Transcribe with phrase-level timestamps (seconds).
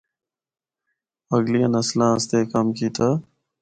[1.35, 3.07] اگلیاں نسلاں اسطے اے کم کیتا۔